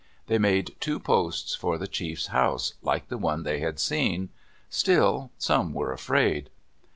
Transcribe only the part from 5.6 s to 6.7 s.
were afraid.